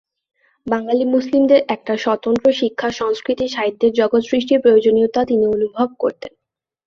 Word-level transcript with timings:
বাঙ্গালী 0.67 1.05
মুসলিমদের 1.05 1.61
একটা 1.69 1.93
স্বতন্ত্র 1.97 2.47
শিক্ষা, 2.51 2.89
সংস্কৃতি, 2.91 3.45
সাহিত্যের 3.47 3.91
জগৎ 3.93 4.21
সৃষ্টির 4.25 4.59
প্রয়োজনীয়তা 4.59 5.21
তিনি 5.25 5.43
অনুভব 5.47 5.87
করতেন। 5.99 6.31